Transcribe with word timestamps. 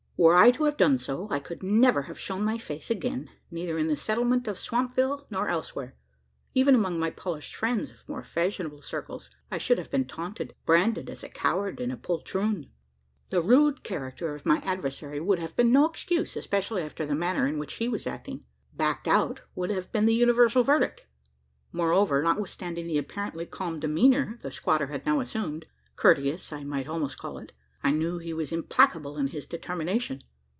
Were 0.23 0.35
I 0.35 0.51
to 0.51 0.65
have 0.65 0.77
done 0.77 0.99
so, 0.99 1.27
I 1.31 1.39
could 1.39 1.63
never 1.63 2.03
have 2.03 2.19
shown 2.19 2.45
my 2.45 2.59
face 2.59 2.91
again 2.91 3.31
neither 3.49 3.79
in 3.79 3.87
the 3.87 3.97
settlement 3.97 4.47
of 4.47 4.55
Swampville, 4.59 5.25
nor 5.31 5.49
elsewhere. 5.49 5.95
Even 6.53 6.75
among 6.75 6.99
my 6.99 7.09
polished 7.09 7.55
friends 7.55 7.89
of 7.89 8.07
more 8.07 8.21
fashionable 8.23 8.83
circles, 8.83 9.31
I 9.49 9.57
should 9.57 9.79
have 9.79 9.89
been 9.89 10.05
taunted 10.05 10.53
branded 10.63 11.09
as 11.09 11.23
a 11.23 11.29
coward 11.29 11.79
and 11.79 11.91
poltroon! 12.03 12.69
The 13.31 13.41
rude 13.41 13.81
character 13.81 14.35
of 14.35 14.45
my 14.45 14.57
adversary 14.59 15.19
would 15.19 15.39
have 15.39 15.55
been 15.55 15.71
no 15.71 15.89
excuse 15.89 16.35
especially 16.37 16.83
after 16.83 17.03
the 17.03 17.15
manner 17.15 17.47
in 17.47 17.57
which 17.57 17.73
he 17.77 17.87
was 17.89 18.05
acting. 18.05 18.45
"Backed 18.75 19.07
out" 19.07 19.41
would 19.55 19.71
have 19.71 19.91
been 19.91 20.05
the 20.05 20.13
universal 20.13 20.61
verdict! 20.61 21.03
Moreover, 21.71 22.21
notwithstanding 22.21 22.85
the 22.85 22.99
apparently 22.99 23.47
calm 23.47 23.79
demeanour 23.79 24.37
the 24.43 24.51
squatter 24.51 24.85
had 24.85 25.03
now 25.03 25.19
assumed 25.19 25.65
courteous 25.95 26.53
I 26.53 26.63
might 26.63 26.87
almost 26.87 27.17
call 27.17 27.39
it 27.39 27.53
I 27.83 27.89
knew 27.89 28.19
he 28.19 28.31
was 28.31 28.51
implacable 28.51 29.17
in 29.17 29.29
his 29.29 29.47
determination. 29.47 30.21